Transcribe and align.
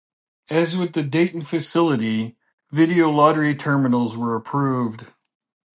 As 0.49 0.75
with 0.75 0.93
the 0.93 1.03
Dayton 1.03 1.43
facility, 1.43 2.35
video 2.71 3.11
lottery 3.11 3.53
terminals 3.53 4.17
were 4.17 4.35
approved. 4.35 5.05